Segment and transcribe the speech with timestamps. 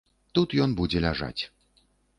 [0.37, 1.39] Тут ён будзе ляжаць.